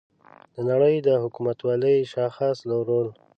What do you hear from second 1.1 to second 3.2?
حکومتولۍ شاخص رول